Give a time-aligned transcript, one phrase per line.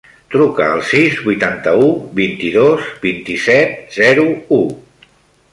[0.35, 1.91] Truca al sis, vuitanta-u,
[2.21, 4.29] vint-i-dos, vint-i-set, zero,
[4.61, 4.63] u.